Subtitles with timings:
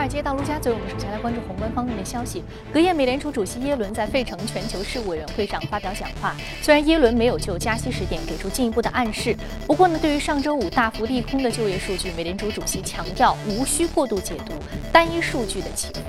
[0.00, 2.42] 华尔街到陆家嘴，我们首先来关注宏观方面的消息。
[2.72, 6.34] 隔夜，美联储主席耶伦在费城全球事务委员会上发表讲话。
[6.62, 9.36] 虽然耶伦没有就加息时点给出进一步的暗示，
[9.66, 14.54] 不过呢，对于上周五大幅利空的就业数据，美联储主席强调无需过度解读
[14.90, 16.00] 单一数据的起伏。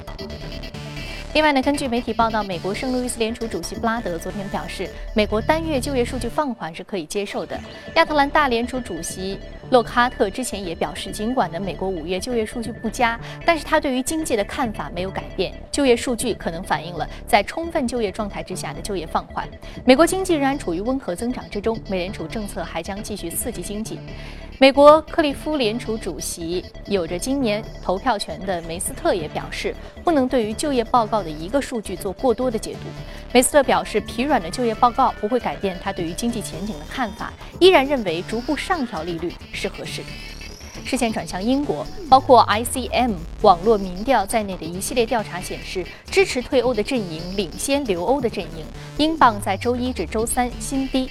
[1.33, 7.59] 另外呢，根据媒体报道，美国圣路易斯联储主席布拉德昨天表示，美国单月就业数据放缓是可以接受的。
[7.95, 9.37] 亚特兰大联储主席
[9.71, 19.47] 洛克哈特之前也表示，尽管呢美国五月就业数据不佳，但是他对于经济的看法没有改变，就业数据可能反映了在充分就业状态之下的就业放缓。
[19.85, 23.97] 美国经济仍然处于温和增长之中，美联储政策还将继续刺激经济。
[24.61, 32.81] 美国克利夫联储主席有着今年投票权的梅斯特也表示，不能对于就业报告的一个数据做过多的解读。
[33.33, 40.07] 梅斯特表示，疲软的就业报告不会改变他对于经济前景的看法，依然认为逐步上调利率是合适的。
[40.85, 48.63] 视线转向英国，包括 ICM 网络民调在内的一系列调查显示，支持退欧的阵营领先留欧的阵营，
[48.99, 51.09] 英镑在周一至周三新低。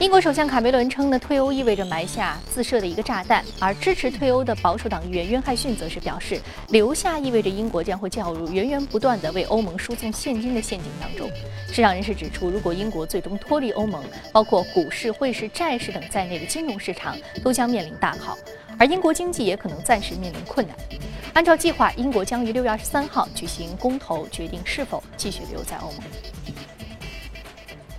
[0.00, 11.30] 英国首相卡梅伦称呢，退欧意味着埋下自设的一个炸弹，而支持退欧的保守党议员约翰逊则是表示，留下意味着英国将会掉入源源不断的为欧盟输送现金的陷阱当中。
[11.72, 18.36] 市场人士指出，如果英国最终脱离欧盟，包括股市、汇市、债市等在内的金融市场都将面临大考，
[18.76, 20.76] 而英国经济也可能暂时面临困难。
[21.34, 26.00] 按照计划，英国将于六月二十三号举行公投，决定是否继续留在欧盟。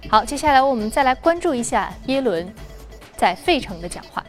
[0.08, 2.52] 好，接下来我们再来关注一下耶伦
[3.16, 4.24] 在费城的讲话。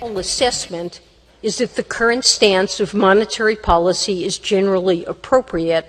[0.00, 0.94] Assessment
[1.42, 5.84] is that the current stance of monetary policy is generally appropriate,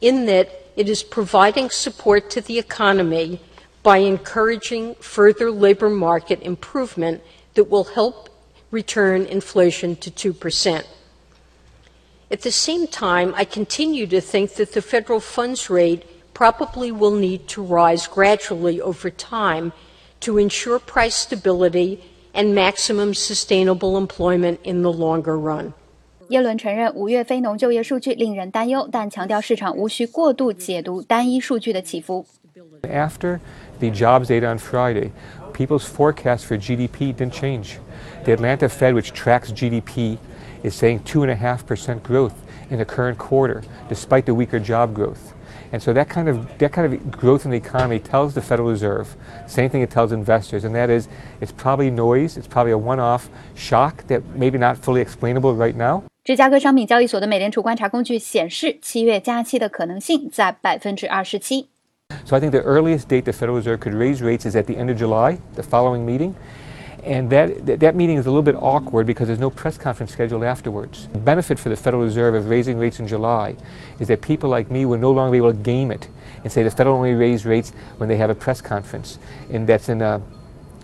[0.00, 3.38] in that it is providing support to the economy
[3.82, 7.20] by encouraging further labor market improvement
[7.54, 8.28] that will help
[8.70, 10.84] return inflation to 2%.
[12.30, 16.04] At the same time, I continue to think that the federal funds rate
[16.34, 19.72] probably will need to rise gradually over time
[20.20, 21.98] to ensure price stability
[22.32, 25.72] and maximum sustainable employment in the longer run.
[26.28, 32.24] 耶伦承认五月非农就业数据令人担忧，但强调市场无需过度解读单一数据的起伏。
[32.82, 33.40] After
[33.80, 35.10] the jobs data on Friday,
[35.52, 37.78] people's forecast for GDP didn't change.
[38.24, 40.18] The Atlanta Fed, which tracks GDP,
[40.62, 42.34] is saying two and a half percent growth
[42.70, 45.33] in the current quarter, despite the weaker job growth.
[45.74, 48.70] And so that kind of that kind of growth in the economy tells the Federal
[48.70, 49.16] Reserve,
[49.46, 51.08] same thing it tells investors, and that is
[51.40, 56.02] it's probably noise, it's probably a one-off shock that maybe not fully explainable right now.
[56.22, 61.68] 芝加哥商品交易所的美联储观察工具显示，七月加息的可能性在百分之二十七。
[62.24, 64.90] So I think the earliest date the Federal Reserve could raise rates is at the end
[64.90, 66.34] of July, the following meeting.
[67.04, 70.44] And that, that meeting is a little bit awkward because there's no press conference scheduled
[70.44, 71.08] afterwards.
[71.12, 73.56] The benefit for the Federal Reserve of raising rates in July
[73.98, 76.08] is that people like me will no longer be able to game it
[76.44, 79.18] and say the Federal only raised rates when they have a press conference.
[79.50, 80.20] And that's in, uh,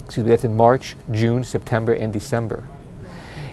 [0.04, 2.64] excuse me, that's in March, June, September, and December.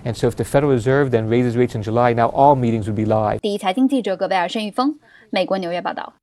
[0.05, 2.95] And so if the Federal Reserve then raises rates in July, now all meetings would
[2.95, 3.39] be live.
[3.41, 4.95] 第一财经记者葛贝尔、申玉峰，
[5.29, 6.13] 美国纽约报道。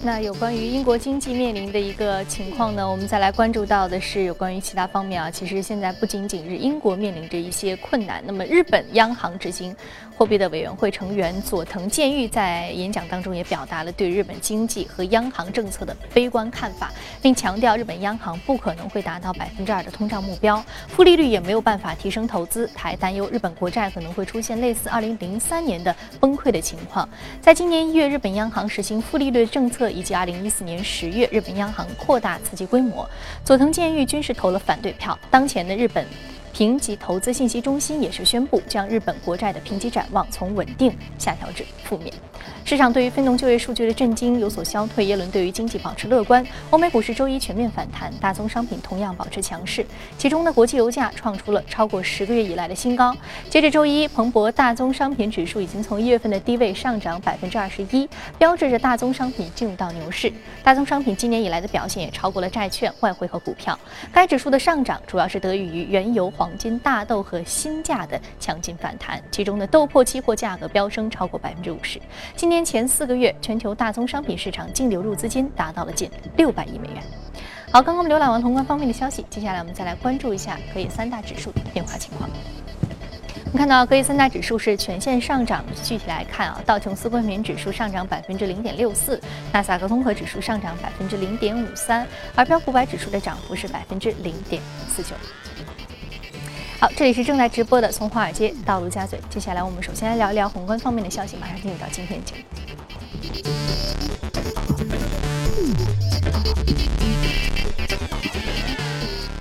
[0.00, 5.28] 那有关于英国经济面临的一个情况呢，我们再来关注到的是有关于其他方面啊。
[5.28, 9.74] 其实现在不仅仅是英国面临着一些困难，那么日本央行执行
[10.18, 16.92] 货币的委员会成员佐藤健裕在演讲当中也表达了对日本经济和央行政策的悲观看法，
[17.22, 27.08] 并强调日本央行不可能会达到百分之二的通胀目标，负利率也没有办法提升投资，他还担忧日本国债可能会出现类似二零零三年的崩溃的情况。
[27.40, 29.88] 在今年一月，日本央行实行负利率政策。
[29.88, 33.08] 以及2014年10月，日本央行扩大刺激规模，
[33.44, 35.16] 佐藤健裕均是投了反对票。
[35.30, 36.04] 当前的日本。
[36.58, 42.12] 评级投资信息中心也是宣布，将日本国债的评级展望从稳定下调至负面。
[42.64, 46.46] 市场对于非农就业数据的震惊有所消退，耶伦对于经济保持乐观。
[46.68, 49.86] 欧美股市周一全面反弹，大宗商品同样保持强势。
[50.18, 53.16] 其中呢，国际油价创出了超过十个月以来的新高。
[53.48, 58.06] 截至周一，彭博大宗商品指数已经从一月份的低位上涨百分之二十一，
[58.36, 60.30] 标志着大宗商品进入到牛市。
[60.62, 63.78] 大宗商品今年以来的表现也超过了债券、外汇和股票。
[64.12, 66.50] 该指数的上涨主要是得益于原油、黄。
[66.58, 72.00] 金、大豆和锌价的强劲反弹，其中的豆粕期货价格飙升超过百分之五十。
[72.38, 77.02] 今年前四个月，全球大宗商品市场净流入资金达到了近六百亿美元。
[77.72, 82.30] 好，刚刚我们浏览完宏观方面的消息，接下来我们再来关注一下可以三大指数的变化情况。
[83.46, 85.64] 我们看到，隔夜三大指数是全线上涨。
[85.82, 89.20] 具体来看啊，道琼斯工业平指数上涨百分之零点六四，
[89.52, 92.06] 纳斯达克综合指数上涨百分之零点五三，
[92.36, 95.16] 而标普百指数的涨幅是百分之零点四九。
[96.80, 99.18] 好，这里是正在直播的，从华尔街到陆家嘴。
[99.28, 102.42] 接下来我们首先来聊一聊宏观方面的消息，马上进入到今天的节目。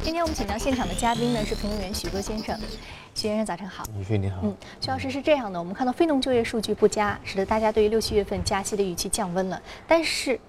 [0.01, 2.59] 今天我们请到现场的嘉宾呢是评论员许戈先生，
[3.13, 3.83] 许先生早晨好。
[3.95, 4.37] 李旭你好。
[4.41, 10.39] 嗯，徐老师是这样的，我们看到非农就业数据不佳，使得大家对于六七月份加息的预期降温了，但是。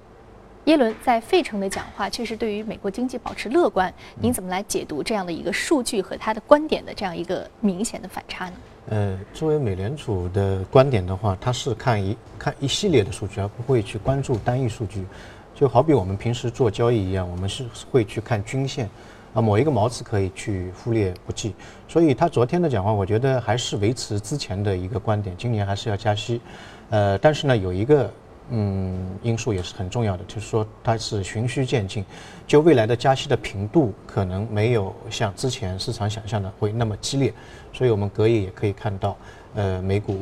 [0.69, 8.53] 耶伦在费城的讲话确实对于美国经济保持乐观，您怎么来解读这样的一个数据和他的观点的这样一个明显的反差呢？
[8.91, 15.07] 呃，作为美联储的观点的话，它是看一看一系列的数据，而不会去关注单一数据。
[15.55, 18.91] 就好比我们平时做交易一样，我们是会去看均线，
[19.33, 21.55] 啊，某一个毛刺可以去忽略不计。
[21.89, 26.43] 所以他昨天的讲话，我觉得还是维持之前的一个观点，今年还是要加息。
[26.91, 28.13] 呃，但是呢，有一个。
[28.51, 32.05] 嗯，因素也是很重要的，就是说它是循序渐进，
[32.47, 37.33] 就未来的加息的频度可能没有像之前市场想象的会那么激烈，
[37.75, 39.17] 所以我们隔夜也可以看到，
[39.55, 40.17] 呃，美股，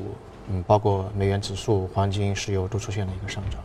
[0.51, 3.61] 嗯，包括美元指数、黄金、石油都出现了一个上涨。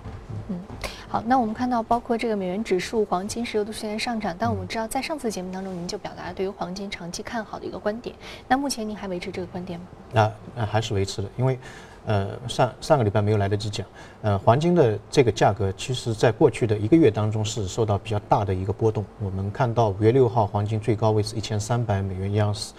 [0.49, 0.59] 嗯，
[1.07, 8.15] 好，那我们看到包括这个美元指数、黄金、石油都出现上涨，但我们知道在上次节目当中您就表达了对于黄金长期看好的一个观点，
[8.47, 9.85] 那目前您还维持这个观点吗？
[10.11, 11.57] 那那还是维持的，因为。
[12.05, 13.85] 呃，上上个礼拜没有来得及讲，
[14.23, 19.05] 呃，黄金的这个价格，其实在过去的一个月当中是受到比较大的一个波动。
[19.19, 22.73] 我们看到五月六号黄金最高位是一千三百美元一盎司，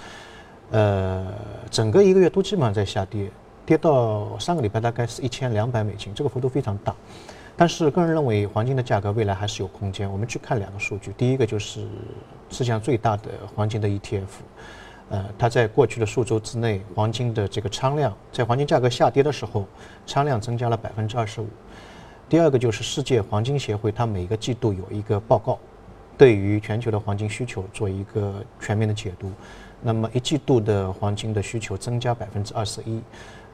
[0.73, 1.33] 呃，
[1.71, 3.31] 整个一个月都基本上在下跌，
[3.65, 6.93] 跌到上个礼拜大概是一千两百美金，这个幅度非常大。
[7.57, 10.11] 但是个人认为黄金的价格未来还是有空间。
[10.11, 11.83] 我们去看两个数据，第一个就是
[12.51, 14.27] 世界上最大的黄金的 ETF。
[15.13, 19.67] 呃，它在过去的数周之内，黄金的这个仓量，在黄金价格下跌的时候，
[20.07, 21.47] 仓量增加了百分之二十五。
[22.31, 25.59] 第二个就是世界黄金协会，它每个季度有一个报告，
[26.17, 29.31] 对于全球的黄金需求做一个全面的解读。
[29.83, 33.03] 那么一季度的黄金的需求增加百分之二十一，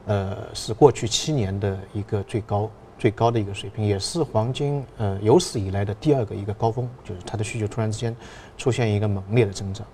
[0.05, 8.15] 呃，是过去七年的一个最高最高的一个水平，也是黄金呃有史以来的第二个一个高峰，就是它的需求突然之间
[8.57, 9.85] 出现一个猛烈的增长。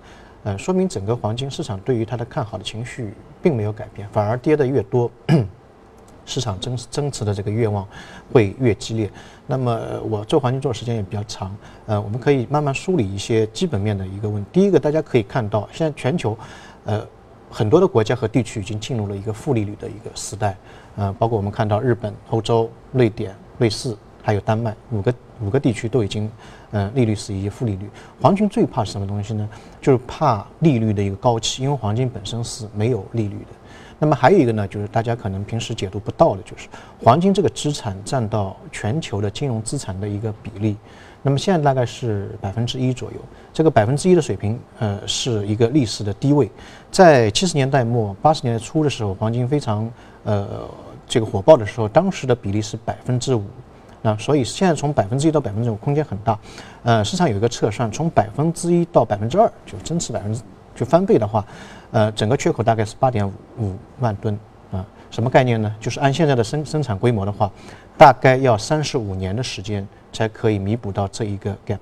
[0.46, 3.12] 呃，说明整个黄金市场对于它的看好的情绪
[3.42, 5.10] 并没有改变，反而跌的越多，
[6.24, 7.84] 市场增增持的这个愿望
[8.32, 9.10] 会越激烈。
[9.48, 9.76] 那么
[10.08, 11.52] 我做黄金做的时间也比较长，
[11.86, 14.48] 呃，我们可以慢慢梳理一些基本面的一个问题。
[14.52, 16.38] 第一个，大家可以看到，现在全球，
[16.84, 17.04] 呃，
[17.50, 20.56] 很多的国家和地区已经进入了一个负利率的一个时代，
[20.94, 23.96] 呃，包括我们看到日本、欧洲、瑞典、瑞士。
[24.22, 26.28] 还有丹麦五个五个地区都已经，
[26.76, 27.88] 呃，利率是一些负利率。
[28.20, 29.48] 黄金最怕什么东西呢？
[29.80, 33.46] 就是怕利率的一个高企，因为黄金本身是没有利率的。
[33.98, 36.68] 那么还有一个呢，就是大家可能平时解读不到的，就是
[37.02, 40.76] 黄金这个资产占到全球的金融资产的一个比例。
[41.22, 43.16] 那么现在大概是百分之一左右，
[43.54, 46.50] 这个百分之一的水平，呃，是一个历史的低位。
[46.90, 49.90] 在七十年代末八十年代初的时候，黄金非常
[50.24, 50.68] 呃
[51.08, 53.44] 这个火爆的时候，当时的比例是百分之五。
[54.02, 56.38] 那所以现在从百分之一到百分之五空间很大，
[56.84, 60.42] 呃，市场有一个测算，从百分之一到百分之二就增持百分之
[60.74, 61.44] 就翻倍的话，
[61.90, 64.38] 呃，整个缺口大概是八点五五万吨
[64.70, 65.74] 啊，什么概念呢？
[65.80, 67.50] 就是按现在的生生产规模的话，
[67.98, 71.78] 大概要三十五年的时间才可以弥补到这一个 gap，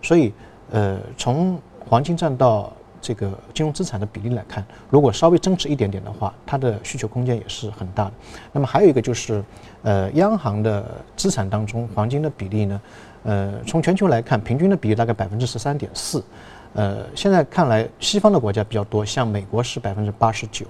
[0.00, 0.32] 所以
[0.70, 2.72] 呃，从黄金占到。
[3.00, 8.12] 这个金融资产的比例来看，如果稍微增持一点点的话，它的需求空间也是很大的。
[8.50, 9.42] 那么还有一个就是，
[9.82, 10.84] 呃，央行的
[11.16, 12.80] 资产当中，黄金的比例呢，
[13.22, 16.22] 呃，从全球来看，平均的比例大概百分之十三点四。
[16.74, 20.66] 呃，现在看来，西方的国家比较多，像美国是百分之八十九。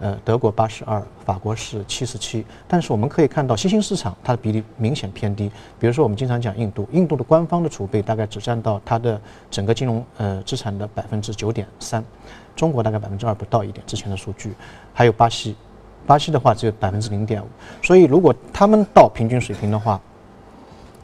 [0.00, 5.48] 呃，德国八十二，法国是七十七，但是我们可以看到新兴市场它的比例明显偏低。
[5.78, 9.18] 比如说我们经常讲印度，印度的官方的储备大概只占到它的
[9.50, 12.04] 整个金融呃资产的百分之九点三，
[12.56, 14.52] 中国大概百分之二不到一点，之前的数据。
[14.92, 15.54] 还有巴西，
[16.06, 17.46] 巴西的话只有百分之零点五，
[17.82, 20.00] 所以如果他们到平均水平的话，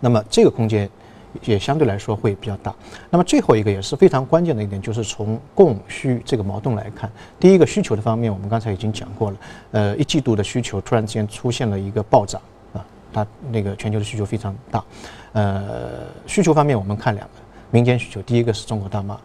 [0.00, 0.88] 那么这个空间。
[1.42, 2.74] 也相对来说会比较大。
[3.08, 9.36] 那么最后一个也是非常关键的一点，就是从供需这个矛盾来看，第一个需求的方面，我们刚才已经讲过了。
[9.70, 12.42] 呃，一季度的需求突然之间出现了一个暴涨
[12.72, 14.84] 啊，它那个全球的需求非常大。
[15.32, 17.34] 呃，需求方面我们看两个
[17.70, 19.16] 民间需求，第一个是中国大妈，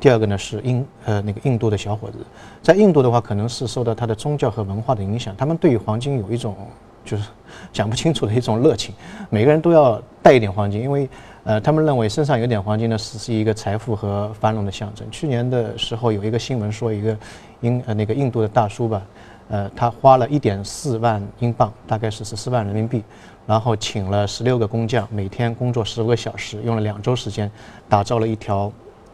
[0.00, 2.16] 第二个呢是印呃那个印度的小伙子，
[2.62, 6.56] 在印度的话可能是受到他的宗教和文化的影响，他们对于黄金有一种
[7.04, 7.24] 就是
[7.72, 8.94] 讲不清楚的一种热情，
[9.28, 11.08] 每个人都要带一点黄金，因为。
[11.42, 15.10] 呃，他们认为身上有点黄金呢，是是一个财富和繁荣的象征。
[15.10, 17.16] 去年的时候有一个新闻说，一个
[17.62, 19.02] 印呃那个印度的大叔吧，
[19.48, 23.02] 呃，他花了一点四万英镑，大概是十四万人民币，
[23.46, 27.50] 然后请了十六个工匠，每天工作十五个小时，用了两周时间，
[27.88, 28.70] 打造了一条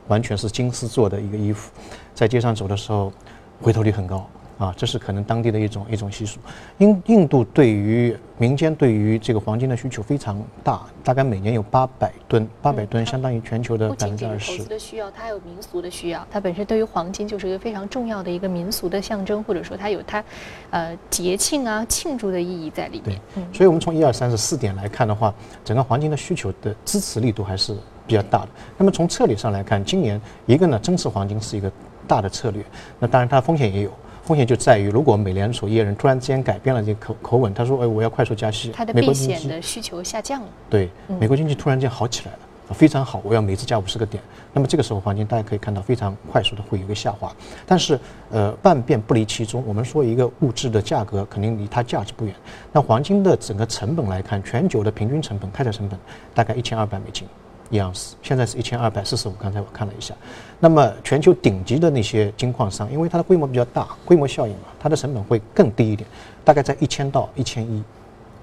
[0.09, 1.71] 完全是金丝做的一个衣服。
[2.15, 3.13] 在街上走的时候，
[3.61, 4.29] 回头率很高。
[4.59, 6.41] 啊，这是可能当地的一种一种习俗。
[6.79, 14.57] 印印度对于民间对于这个黄金的需求非常大，大概每年有八百吨，八百吨相当于全球的百分之二十。
[14.57, 16.27] 投资的需要，它还有民俗的需要。
[16.31, 20.25] 它本身对于黄金就是一个非常重要的一个民俗的象征，或者说它有它，
[20.71, 23.21] 呃，节庆啊庆祝的意义在里面。
[23.35, 28.49] 对，所以我们从一二三四四点来看的话，整个黄金的需求的支持力度还是比较大的。
[28.79, 31.71] 那么从策略上来看，今年一个呢，增持黄金是一个
[32.09, 32.65] 大的策略，
[32.99, 33.91] 那当然它风险也有。
[34.27, 40.49] 风险就在于，如果美联储业人突然之间改变了这个口口吻，他说：“哎，我要快速加息。”它的避险的需求下降了。
[40.69, 40.91] 对，
[41.21, 42.39] 美国经济突然间好起来了，
[42.75, 44.21] 非常好，我要每次加五十个点。
[44.53, 47.33] 那么这个时候，黄金大家可以看到非常快速的会有一个下滑。
[47.65, 47.97] 但是，
[48.33, 49.63] 呃，万变不离其宗。
[49.65, 52.35] 我们说一个物质的价格肯定离它价值不远。
[52.73, 55.97] 那黄金的整个成本来看，全球的平均成本、开采成本
[56.35, 57.29] 大概一千二百美金。
[57.71, 60.15] 一盎司现在是一千二百四十五，刚才我看了一下。
[60.61, 66.09] 那么全球顶级的那些金矿商，因为它的规模比较大，规模效应嘛，它的成本会更低一点，
[66.45, 67.83] 大概在一千到一千一。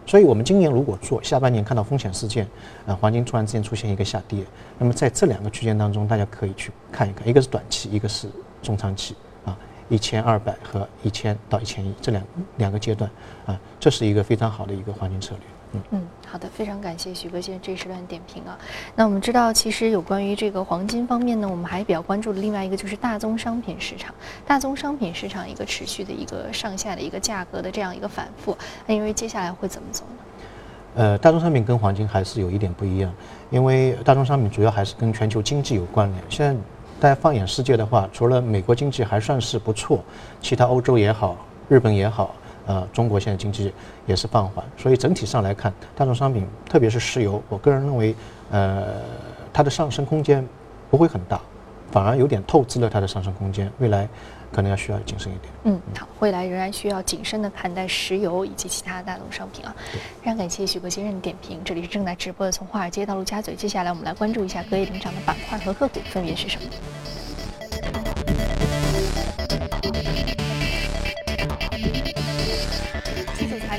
[0.06, 2.46] 所以我们今年如果做下半年看到风险事件，
[2.86, 4.44] 啊，黄金突然之间出现一个下跌，
[4.78, 8.28] 那么在这两个区间当中，大家可以去看一看，一个是短期，一个是
[8.62, 9.16] 中长期，
[9.46, 12.24] 啊，一千二百和一千到一千一这两
[12.58, 13.10] 两个阶段，
[13.46, 15.63] 啊，这是一个非常好的一个黄金策略。
[15.92, 18.58] 嗯，好的，非常感谢徐哥先生这一时段点评啊。
[18.96, 24.14] 那我们知道，其实有关于这个黄金方面呢，我们还比较关注的另外一个就是大宗商品市场。
[24.46, 30.24] 大宗商品市场一个持续的一个上下的一个价格的这样一个反复，那因为接下来会怎么走呢？
[30.96, 33.12] 呃，大宗商品跟黄金还是有一点不一样，
[33.50, 36.24] 因为大宗商品主要还是跟全球经济有关联。
[36.30, 36.62] 现在
[37.00, 40.04] 大家放眼世界的话，除了美国经济还算是不错，
[40.40, 41.36] 其他欧洲也好，
[41.68, 42.36] 日本也好。
[42.66, 43.74] 呃，中国现在经济
[44.06, 48.16] 也是放缓，所以整体上来看，大宗商品，特别是石油，我个人认为，
[48.52, 49.02] 呃，
[49.52, 50.48] 它的上升空间
[50.90, 51.40] 不会很大，
[51.92, 54.08] 反而有点透支了它的上升空间，未来
[54.52, 55.54] 可能要需要谨慎一点。
[55.64, 59.76] 嗯，好，未来仍然需要谨慎的看待石油以及其他大宗商品啊。
[60.22, 66.68] 非常感谢许哥先生的点评，这里是正在直播的从华尔街到陆家嘴，接下来我们来关注一下隔夜领涨的板块和个股分别是什么。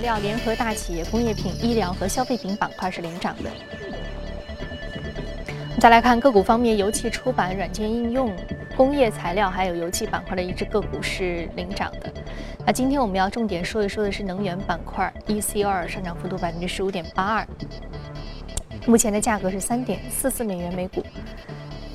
[0.05, 3.51] 料、联合大企业、工业品、医疗和消费品板块是领涨的。
[5.81, 8.31] 再来看个股方面，油气、出版、软件应用、
[8.77, 12.13] 工业材料还有油气板块的一只个股是领涨的。
[12.67, 17.47] 那今天我们要重点说一说的是能源板块，ECR 上涨幅度百分之十五点八二，
[18.87, 21.03] 目前的价格是三点四四美元每股。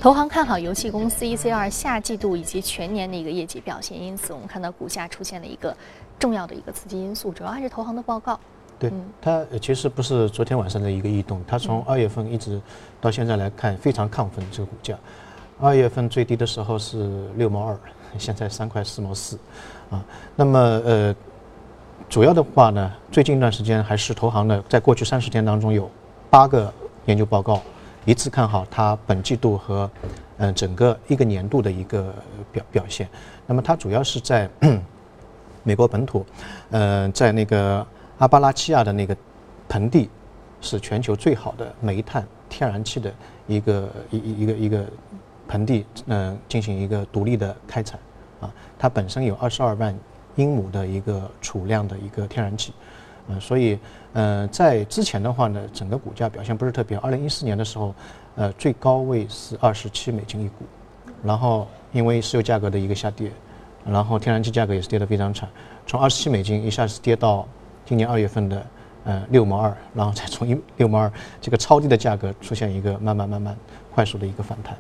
[0.02, 5.76] 投行看好油气公司 ECR 下季度以及全年的一个业绩表现，因此我们看到股价出现了一个。
[6.20, 8.38] 重要的一个刺激因素，主要还是投行的报告。
[8.78, 12.62] 对它其实不是昨天晚上的一个异动，它从二月份一直
[13.02, 14.98] 到现在来看非常亢奋这个股价。
[15.60, 17.78] 二月份最低的时候是六毛二，
[18.18, 19.38] 现在三块四毛四，
[19.90, 20.02] 啊，
[20.36, 21.16] 那么呃，
[22.08, 25.90] 主要的话呢，最近一段时间还是投行的，在过去三十天当中有
[26.30, 26.74] 八个
[27.06, 27.62] 研究报告
[28.06, 29.90] 一致看好它本季度和
[30.38, 32.14] 嗯整个一个年度的一个
[32.52, 33.10] 表表现。
[33.46, 34.50] 那么它主要是在。
[35.70, 36.26] 美国本土，
[36.72, 37.86] 呃，在那个
[38.18, 39.16] 阿巴拉契亚的那个
[39.68, 40.10] 盆地，
[40.62, 43.14] 是全球最好的煤炭、天然气的
[43.46, 44.84] 一个一一一个一个
[45.48, 48.00] 盆地，嗯，进行一个独立的开采，
[48.42, 49.96] 啊，它本身有二十二万
[50.38, 52.74] 英亩的一个储量的一个天然气，
[53.28, 53.78] 嗯，所以，
[54.14, 57.04] 呃，在之前的话呢，整个股价表现不是特别好。
[57.06, 57.94] 二零一四年的时候，
[58.38, 60.66] 呃，最高位是二十七美金一股，
[61.24, 63.32] 然后因为石油价格的一个下跌。
[63.92, 65.48] 然后天然气价格也是跌得非常惨，
[65.86, 67.48] 从二十七美金一下子跌到
[67.86, 68.66] 今年二月份的
[69.04, 73.58] 呃六毛二，然后再从一六毛二这个超低的价格出现一个慢慢慢慢
[73.94, 74.76] 快速的一个反弹。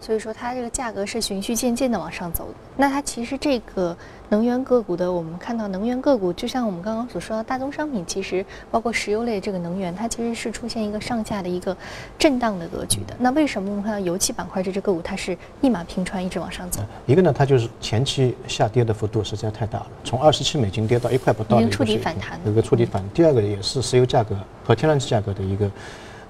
[0.00, 2.54] 所以说它这个价格是循序渐进的往上走的。
[2.76, 3.96] 那它其实这个。
[4.30, 11.74] 能源个股的，我们看到能源个股，就像我们刚刚所说的大宗商品，其实包括石油类这个能源，它其实是出现一个上下的一个
[12.18, 13.14] 震荡的格局的。
[13.18, 16.82] 那为什么我们看到油气板块这只个股它是一马平川，一直往上走？
[17.06, 23.02] 一个呢，它就是前期下跌的幅度实在太大了，从二十七美金跌到一块不到，已经触底反弹，有个触底反。
[23.14, 25.70] 第二个也是石油价格和天然气价格的一个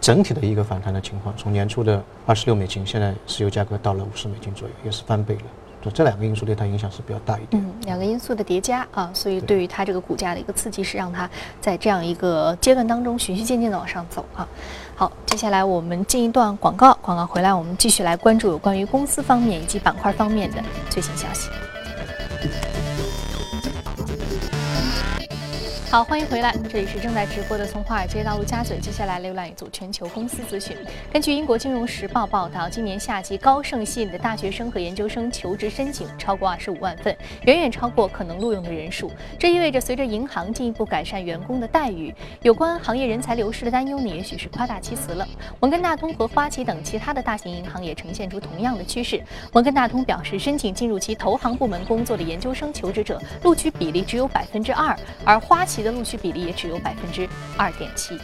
[0.00, 5.42] 整体的一个反弹的情况，从年初的二十六美金，现在石油价格到了五十美金左右，也是翻倍了。
[5.80, 7.62] 就这两个因素对它影响是比较大一点。
[7.62, 14.46] 嗯，两个因素的叠加啊，所以对于它这个股价的一个刺激是让它在这样一个阶段当中循序渐进的往上走啊。
[14.96, 21.48] 好，接下来我们进一段广告，广告回来我们继续来关注有关于公司方面以及板块方面的最新消息。
[25.90, 28.76] 好，欢迎回来，这里是正在直播的从华尔街到陆家嘴。
[28.78, 30.76] 接下来浏览一组全球公司资讯。
[31.10, 37.16] 根据英国金融时报报道，今年夏季高盛吸引的大学生和研究生求职申请超过二十五万份，
[37.46, 39.10] 远远超过可能录用的人数。
[39.38, 45.26] 这意味着随着银行进一步改善员工的待遇，有关行业人才流失的担忧呢，也许是夸大其词了。
[45.58, 49.22] 摩根大通和花旗等其他的大型银行也呈现出同样的趋势。
[49.54, 55.77] 摩根大通表示，申请进入其投行部门工作的研究生求职者录取比例只有百分之二，而花旗。
[55.78, 58.18] 其的录取比例也只有百分之二点七。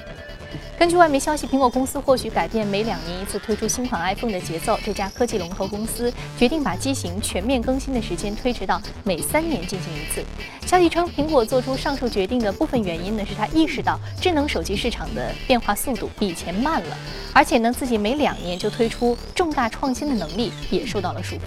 [0.77, 4.77] 根据外媒消息，苹果公司或许改变每两年一次推出新款 iPhone 的节奏。
[4.85, 10.25] 这家科技龙头公司决定把机型全面更新的时间推迟到每三年进行一次。
[10.67, 16.97] 消息称，苹果做出上述决定的部分原因呢，是他意识到智能手机市场的变化速度比以前慢了，
[17.33, 21.41] 而且呢，自己每两年就推出重大创新的能力也受到了束缚。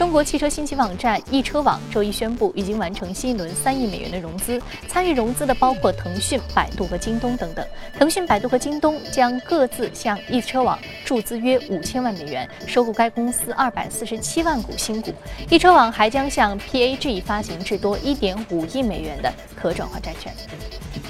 [0.00, 4.58] 中国汽车信息网站易车网周一宣布，已经完成新一轮三亿美元的融资。
[4.88, 7.62] 参与融资的包括腾讯、百度和京东等等。
[7.98, 15.12] 腾讯、百度和京东将各自向易车网注资约五千万美元，收购该公司二百四十七万股新股。
[15.50, 20.34] 易车网还将向 PAG 发行至多一点五亿美元的可转换债券。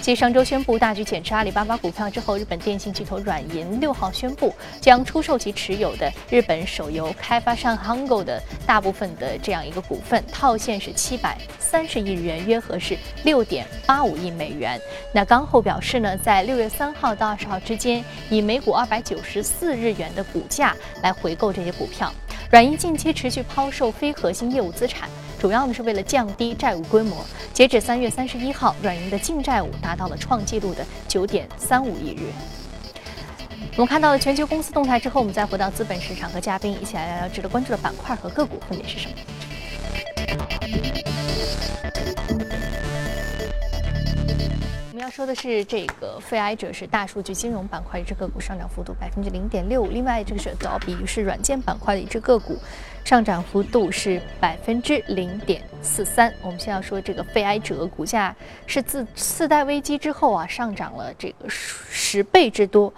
[0.01, 14.81] 继上周宣布大举减持阿里巴巴股票之后，日本电信巨头软银六号宣布将出售其持有的日本手游开发商 Hango 的大部分的这样一个股份，套现是七百三十亿日元，约合是六点八五亿美元。
[15.13, 22.11] 那刚后表示呢，在六月三号到二十号之间，以每股二百九十四日元的股价来回购这些股票。
[22.51, 25.09] 软银近期持续抛售非核心业务资产。
[25.41, 27.25] 主要呢是为了降低债务规模。
[27.55, 32.31] 截止三月三十一号，软银的净债务达到了创纪录的九点三五亿日。
[33.73, 39.15] 我们看到了全球公司动态之后，我们再回到资本市场和嘉宾一起来聊聊值得关注的板块和个股分别是什么。
[45.01, 52.55] 要说的是这个肺癌者是大数据金融板块一只个股上涨幅度百分之零点六，另外这个是倒比是软件板块的一只个股。
[53.03, 56.31] 上涨幅度是百分之零点四三。
[56.43, 58.37] 我们先要说这个肺癌者股价
[58.67, 62.93] 是自次贷危机之后啊上涨了这个十倍之多。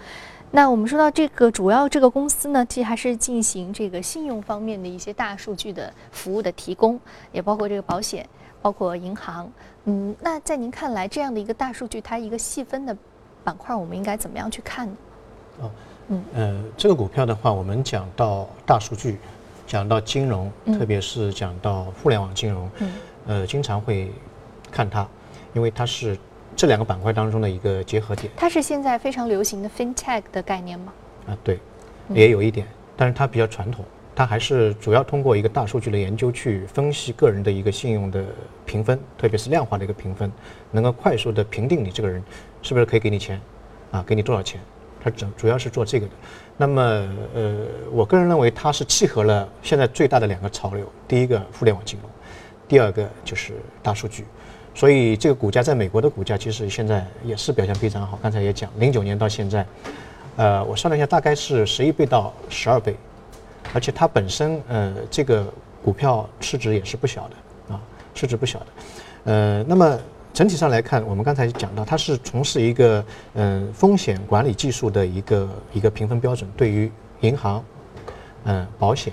[0.51, 6.99] 那我们说到这个主要这个公司呢，其实还是进行这个信用方面的一些大数据的服务的提供，
[7.31, 8.29] 也包括这个保险，
[8.61, 9.49] 包括银行。
[9.85, 12.97] 嗯，那在您看来，这样的一个大数据，它一个细分的
[13.43, 14.97] 板块，我们应该怎么样去看呢？
[15.61, 15.71] 哦，
[16.09, 19.19] 嗯，呃，这个股票的话，我们讲到大数据。
[19.65, 22.93] 讲到金融，特别是讲到互联网金融，嗯
[23.27, 24.13] 呃，经常会
[24.71, 25.09] 看它，
[25.55, 26.19] 因为它是
[26.55, 28.31] 这两个板块当中的一个结合点。
[28.37, 30.93] 它是现在非常流行的 FinTech 的概念吗？
[31.29, 31.59] 啊，对，
[32.11, 32.67] 也有一点，
[32.97, 33.83] 但是它比较传统，
[34.15, 38.25] 它还是主要通过一个大数据的研究去分析个人的一个信用的
[38.67, 40.31] 评分，特别是量化的一个评分，
[40.71, 42.23] 能够快速的评定你这个人
[42.61, 43.41] 是不是可以给你钱，
[43.91, 44.61] 啊，给你多少钱，
[45.03, 46.13] 它主主要是做这个的。
[46.59, 46.83] 那么，
[47.35, 52.11] 呃，我个人认为它是契合了现在最大的两个潮流，第一个互联网金融，
[52.69, 54.27] 第二个就是大数据，
[54.75, 58.19] 所以这个股价在美国的股价其实现在也是表现非常好。
[58.23, 59.67] 刚才也讲，零九年到现在，
[60.37, 62.95] 呃，我算了一下，大概是十一倍到十二倍，
[63.73, 65.47] 而且它本身呃这个
[65.85, 67.81] 股票市值也是不小的啊，
[68.15, 68.67] 市值不小的，
[69.25, 69.99] 呃，那么。
[70.35, 76.51] 整体上来看，我们刚才讲到，它是从事一个嗯风险管理技术的一个一个评分标准。
[76.57, 77.63] 对于银行、
[78.45, 79.13] 嗯保险，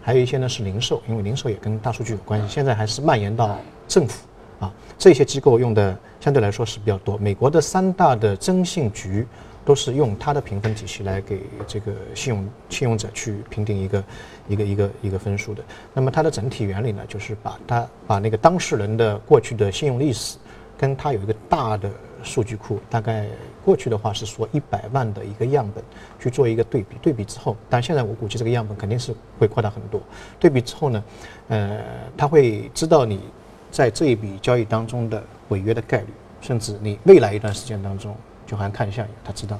[0.00, 2.48] 还有一些呢是零售，因为零售也跟大数据有关系。
[2.48, 4.26] 现在还是蔓延到政府
[4.58, 7.18] 啊，这些机构用的相对来说是比较多。
[7.18, 9.26] 美国的三大的征信局
[9.64, 14.04] 都是用它的评分体系来给这个信用信用者去评定一个
[14.48, 15.62] 一个一个一个分数的。
[15.92, 20.36] 那么它的整体原理呢，就是把它把那个当事人的过去的信用历史。
[20.76, 21.88] 跟它有一个大的
[22.24, 23.28] 数据库，大概
[23.64, 25.82] 过去的话是说一百万的一个样本
[26.18, 30.00] 去做一个对比，对比之后，但现在我估计这个样本肯定是会扩大很多。
[30.40, 31.04] 对比之后呢，
[31.46, 31.80] 呃，
[32.16, 33.20] 他会知道你
[33.70, 36.08] 在这一笔交易当中的违约的概率，
[36.40, 38.14] 甚至你未来一段时间当中，
[38.46, 39.58] 就好像看相一样，他知道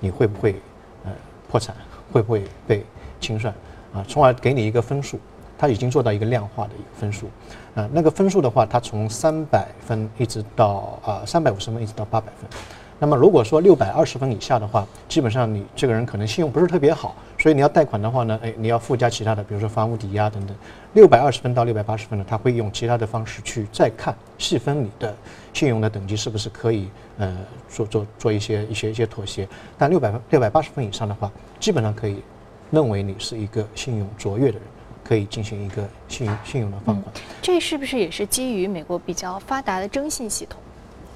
[0.00, 0.56] 你会不会
[1.04, 1.10] 呃
[1.50, 1.74] 破产，
[2.12, 2.84] 会不会被
[3.20, 3.52] 清算
[3.94, 5.18] 啊，从而给你一个分数。
[5.58, 7.30] 他已经做到一个量化的一个分数，
[7.76, 12.50] 啊，那个分数的话，它从三百分一直到啊三百五十分一直到八百分。
[12.98, 20.56] 那么如果说六百二十分以下的话，基本上你这个人可能信用不是特别好，所以你要贷款的话呢，哎，你要附加其他的，比如说房屋抵押等等。
[20.94, 25.14] 六百二十分到六百八十分呢，他会用其他的方式去再看细分你的
[25.52, 27.36] 信用的等级是不是可以呃
[27.68, 29.48] 做做做一些一些一些妥协。
[29.78, 32.22] 但六百分六百八十分以上的话，基本上可以
[32.70, 34.62] 认为你是一个信用卓越的人。
[35.04, 40.60] 可以进行一个信用信用的放款，这是不是也是基于美国比较发达的征信系统？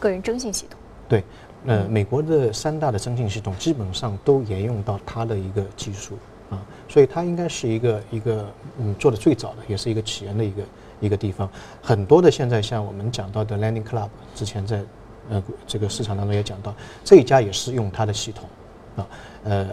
[0.01, 0.79] 个人征信系统。
[1.09, 1.23] 对，
[1.67, 6.19] 呃，美国的三大的征信系统基本上都沿用到它的一个技术
[6.51, 10.63] 啊，所以它应该是一个一个嗯做的最早的，也是一个起源的一个
[11.03, 11.49] 一个地方。
[11.81, 14.83] 很多的现在像我们讲到的 Lending Club，之前在
[15.31, 18.49] 呃这个市场当中也讲到，这一家也是用它的系统
[18.97, 19.07] 啊，
[19.45, 19.69] 呃，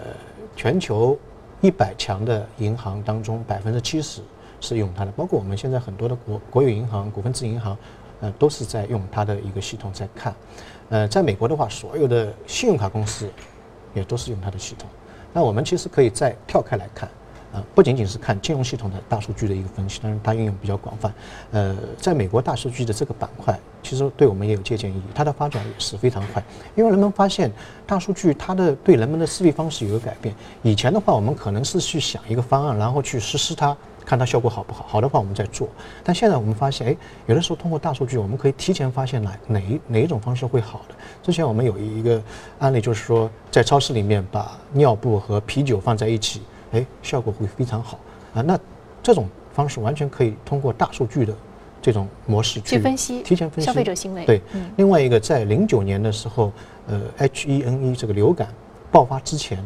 [0.56, 1.18] 全球
[1.62, 4.22] 一百强的银行当中百分之七十
[4.60, 7.78] 是用它的，包括我们现在很多的国国有银行、股份制银行，
[8.22, 10.34] 呃，都是在用它的一个系统在看。
[10.90, 13.30] 呃，在美国的话，所有的信用卡公司
[13.94, 14.88] 也都是用它的系统。
[15.32, 17.10] 那我们其实可以再跳开来看，
[17.54, 21.14] 啊，不仅仅是看金融系统的大数据的一个分析，当然它应用比较广泛。
[21.52, 26.44] 呃，在美国大数据的这个板块，其实对我们也有借鉴意义，它的发展也是非常快。
[26.76, 27.52] 因为人们发现
[27.86, 30.34] 大数据它的对人们的思维方式有个改变。
[30.64, 33.76] 以前的话，我们可能是去想一个方案，然后去实施它。
[34.06, 35.66] 看它效果好不好，好的话我们再做。
[36.04, 40.96] 但现在我们发现，哎，有的时候通过大数据，我们可以提前发现哪哪一哪一种方式会好的。
[41.22, 42.22] 之前我们有一个
[42.60, 46.42] 案例，就是说在超市里面把尿布和啤酒放在一起，
[46.74, 47.98] 哎，效果会非常好
[48.36, 48.42] 啊。
[48.42, 48.60] 那
[49.02, 51.34] 这种方式完全可以通过大数据的
[51.82, 54.26] 这种模式去分析，提前分析消费者行为。
[54.26, 54.42] 对，
[54.76, 56.52] 另外一个在零九年的时候，
[56.88, 58.50] 呃，H1N1 这个流感
[58.92, 59.66] 爆发之前，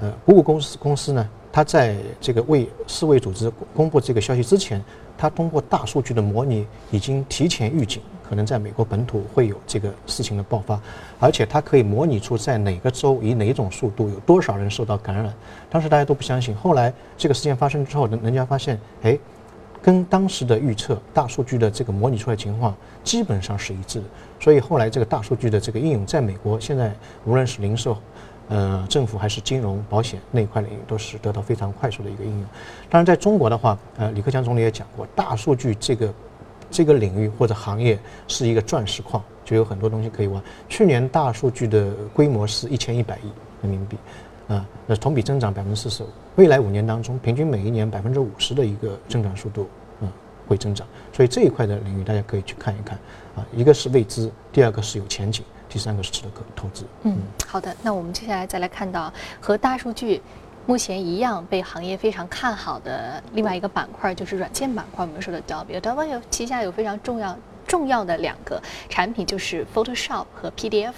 [0.00, 1.28] 呃，谷歌公司公司呢。
[1.52, 4.84] 它在这个为世卫组织公布这个消息之前，
[5.16, 10.80] 它通过大数据的模拟，已经提前预警可能在美国本土会有这个事情的爆发，
[11.18, 15.32] 而且它可以模拟出在哪个州以哪种速度有多少人受到感染。
[15.70, 19.18] 当时大家都不相信，后来这个事件发生之后，人人家发现，哎，
[19.80, 24.04] 跟当时的预测大数据的这个模拟出来情况基本上是一致的。
[24.40, 26.92] 所以后来这个大数据的这个应用在美国，现在
[27.24, 27.96] 无论是零售。
[28.48, 32.42] 呃，政府还是金融、保险那一块领域都是得到非常快速的一个应用。
[32.88, 36.14] 当然，在中国的话，呃，李克强总理也讲过，大数据这个
[36.70, 37.98] 这个领域或者行业
[38.28, 40.42] 是一个钻石矿，就有很多东西可以玩。
[40.68, 43.30] 去年大数据的规模是一千一百亿
[43.62, 43.96] 人民币，
[44.48, 46.08] 啊，那同比增长百分之四十五。
[46.36, 49.68] 未来五年当中，平均每一年百分之五十的一个增长速度，
[50.00, 50.08] 嗯，
[50.46, 50.86] 会增长。
[51.12, 52.98] 所以这一块的领域大家可以去看一看，
[53.36, 55.44] 啊，一个是未知，第二个是有前景。
[55.68, 56.84] 第三个是值得可投资。
[57.02, 57.74] 嗯，好的。
[57.82, 60.22] 那我们接下来再来看到和大数据
[60.66, 65.06] 目前一样被行业非常看好的另外一个板块，就是软件板块。
[65.06, 70.92] 我们说的 Adobe，Adobe 有旗下有非常重要重要的两个产品，就是 Photoshop 和 PDF。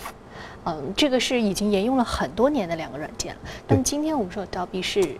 [0.65, 3.41] 嗯，这个是已经沿用了很多年的两个软件了。
[3.69, 5.17] 那么今天我们说 Adobe 是。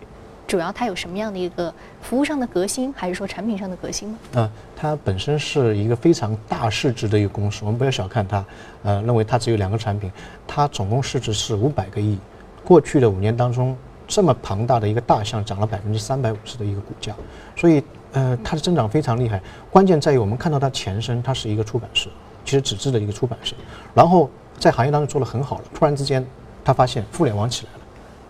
[0.47, 4.41] 主要它有什么样的一个服务上的革新，还是说产品上的革新呢？
[4.41, 8.43] 啊，它本身是一个非常大市值的一个公司，我们不要小看它。
[8.81, 10.11] 呃，认为它只有两个产品，
[10.47, 12.17] 它总共市值是五百个亿。
[12.65, 13.77] 过去的五年当中，
[14.09, 17.13] 这么庞大的一个大象涨了百分之三百五十的一个股价，
[17.55, 19.39] 所以呃，它的增长非常厉害。
[19.69, 22.09] 关键在于我们看到它前身，它是一个出版社，
[22.43, 23.55] 其实纸质的一个出版社，
[23.93, 25.65] 然后在行业当中做得很好了。
[25.73, 26.25] 突然之间，
[26.65, 27.79] 他发现互联网起来了，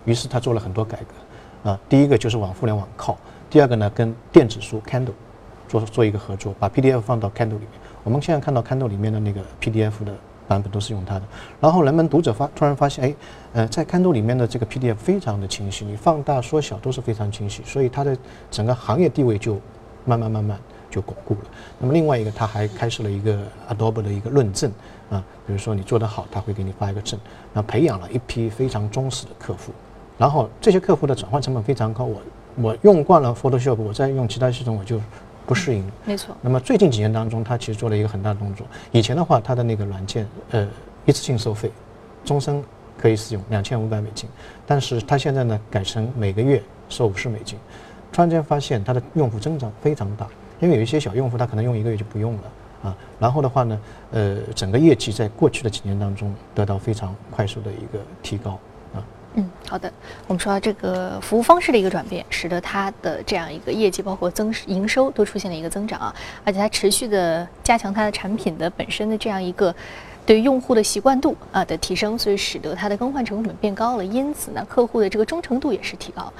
[0.04, 1.70] 于是他做了很多改革。
[1.70, 3.16] 啊，第一个就是往互联网靠，
[3.48, 5.12] 第二个呢，跟电子书 Kindle
[5.66, 7.68] 做做一个合作，把 PDF 放到 Kindle 里面。
[8.04, 10.14] 我们现在看到 Kindle 里面的那个 PDF 的
[10.50, 11.22] 版本都是用它的。
[11.60, 13.14] 然后人们读者发突然发现，哎，
[13.52, 18.16] 呃，在刊读里面的这个 PDF 非常的清晰，你放大缩小都是非常清晰，所以它的
[18.50, 19.60] 整个行业地位就
[20.04, 20.58] 慢慢慢慢
[20.90, 21.40] 就巩固了。
[21.78, 24.72] 那么另外一个，它还开设了一个 Adobe 的一个论证
[25.08, 27.18] 啊，比如说你做得好，他会给你发一个证，
[27.52, 29.72] 那培养了一批非常忠实的客户。
[30.18, 32.20] 然后这些客户的转换成本非常高，我
[32.56, 35.00] 我用惯了 Photoshop，我再用其他系统我就
[35.50, 35.84] 不适应。
[36.04, 36.32] 没错。
[36.40, 38.64] 那么最近几年当中，他其实做了一个很大的动作。
[38.92, 40.64] 以前的话，他的那个软件呃
[41.04, 41.72] 一次性收费，
[42.24, 42.62] 终身
[42.96, 44.30] 可以使用两千五百美金，
[44.64, 47.58] 但是他现在呢改成每个月收五十美金。
[48.12, 50.28] 突然间发现他的用户增长非常大，
[50.60, 52.42] 因为有一些小用户他可能用一个月就不用了
[52.84, 52.96] 啊。
[53.18, 53.80] 然后的话呢，
[54.12, 58.56] 呃整个业绩在过去的几年当中得到非常快速的一个提高。
[59.34, 59.92] 嗯，好的。
[60.26, 66.14] 我们说到这个服务方式的一个转变，使得它的这样一个业绩，包括增营收都出现了一个增长啊，
[66.44, 69.74] 而且它持续的加强它的产品的本身的这样一个
[70.26, 76.32] 对用户的习惯度啊的提升，所以使得它的更换成本变高了，因此呢，客户的这个忠诚度也是提高。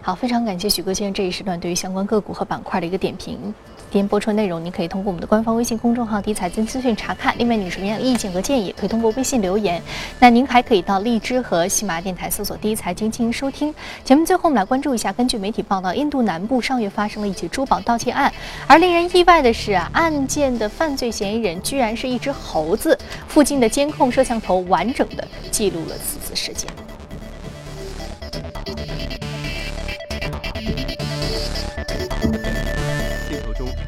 [0.00, 3.54] 好，非常感谢许哥先生这一时段对于相关个股和板块的一个点评。
[3.92, 7.34] 今天播出内容，您可以通过我们的官方微信公众号“第一财经资讯”查看。
[7.36, 9.82] 另外，你有什么样的意见和建议，可以通过微信留言。
[10.18, 13.74] 那您还可以到荔枝和喜马电台搜索“第一财经”进行收听。
[14.02, 18.32] 节目最后，我们来关注一下，根据媒体报道，印度南部上月发生了一起珠宝盗窃案，
[18.66, 22.98] 而令人意外的是啊，案件的犯罪嫌疑人居然是一只猴子。
[23.28, 26.66] 附近的监控摄像头完整的记录了此次事件。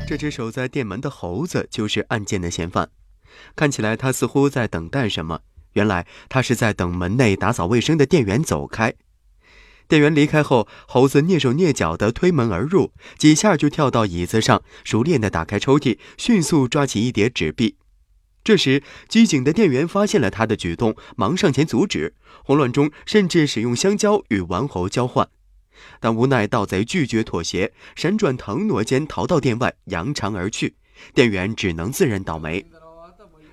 [0.06, 2.90] 这只守在店门的猴子就是案件的嫌犯。
[3.56, 5.40] 看起来他似乎在等待什么。
[5.72, 8.94] 原来他是在等门内打扫卫生的店员走开。
[9.88, 17.76] 店员离开后，猴子蹑手蹑脚地推门而入，几下就跳到椅子上，熟练地打开抽屉，迅速抓起一叠纸币。
[18.42, 22.14] 这时，机警的店员发现了他的举动，忙上前阻止。
[22.44, 25.28] 慌乱中，甚至使用香蕉与顽猴交换，
[26.00, 30.76] 但无奈盗贼拒绝妥协，闪转腾挪间逃到店外，扬长而去。
[31.12, 32.64] 店员只能自认倒霉。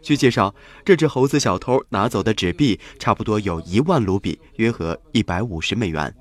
[0.01, 6.15] 据介绍，这只猴子小偷拿走的纸币差不多有一万卢比，约合一百五十美元。